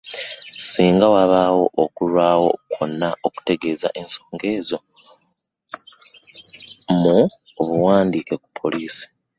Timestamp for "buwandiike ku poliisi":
7.69-9.05